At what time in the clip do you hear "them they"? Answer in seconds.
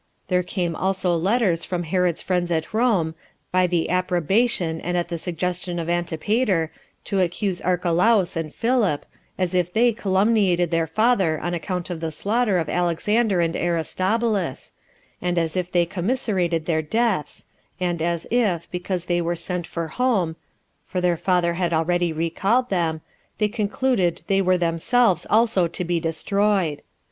22.71-23.47